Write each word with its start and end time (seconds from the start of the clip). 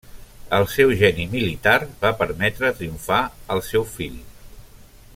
El 0.59 0.63
seu 0.75 0.93
geni 1.01 1.27
militar 1.33 1.75
va 2.05 2.13
permetre 2.23 2.73
triomfar 2.81 3.21
al 3.57 3.63
seu 3.71 3.87
fill. 3.97 4.21